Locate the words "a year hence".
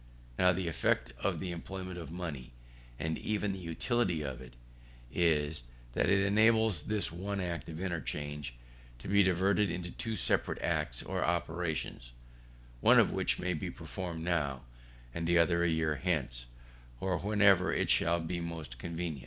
15.63-16.47